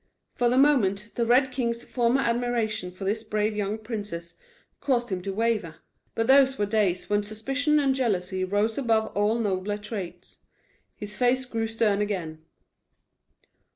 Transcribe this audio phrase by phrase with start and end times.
[0.33, 4.33] For the moment, the Red King's former admiration for this brave young princess
[4.79, 5.75] caused him to waver;
[6.15, 10.39] but those were days when suspicion and jealousy rose above all nobler traits.
[10.95, 12.43] His face grew stern again.